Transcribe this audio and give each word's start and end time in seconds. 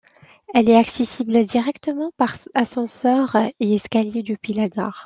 Elle 0.55 0.67
est 0.67 0.77
accessible 0.77 1.45
directement 1.45 2.09
par 2.17 2.35
ascenseur 2.55 3.35
et 3.59 3.75
escaliers 3.75 4.23
depuis 4.23 4.53
la 4.53 4.67
gare. 4.67 4.99